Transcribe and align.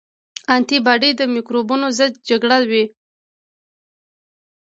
انټي 0.55 0.77
باډي 0.85 1.11
د 1.15 1.21
مکروبونو 1.35 1.85
ضد 1.97 2.13
جګړه 2.29 2.57
کوي 2.63 2.83